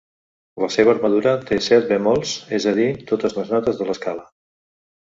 [0.63, 4.29] La seva armadura té set bemolls, és a dir, totes les notes de l'escala.